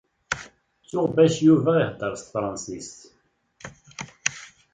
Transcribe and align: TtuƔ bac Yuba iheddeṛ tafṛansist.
TtuƔ 0.83 1.07
bac 1.15 1.33
Yuba 1.45 1.73
iheddeṛ 1.81 2.13
tafṛansist. 2.19 2.99